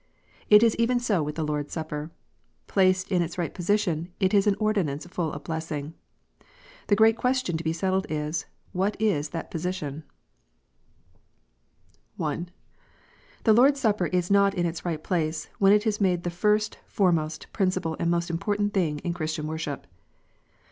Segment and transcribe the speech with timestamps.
[0.49, 2.09] It is even so with the Lord s Supper.
[2.65, 5.93] Placed in its right position, it is an ordinance full of blessing.
[6.87, 10.03] The great question to be settled is, What is that position
[12.17, 12.49] 1 (1)
[13.43, 16.31] The Lord s Supper is not in its right place, when it is made the
[16.31, 19.85] first, foremost, principal, and most important thing in Ctiristian worship.